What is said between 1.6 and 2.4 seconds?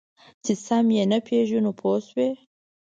پوه شوې!.